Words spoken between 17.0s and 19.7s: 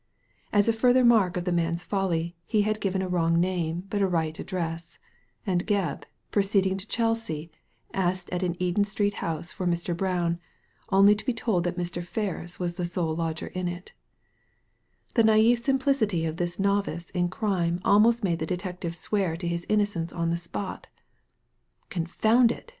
in crime almost made the detective swear to his